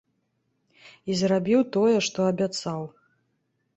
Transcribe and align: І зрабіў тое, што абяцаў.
І 1.11 1.19
зрабіў 1.21 1.61
тое, 1.75 1.93
што 2.09 2.19
абяцаў. 2.31 2.81